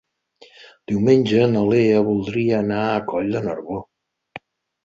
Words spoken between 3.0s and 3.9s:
Coll de Nargó.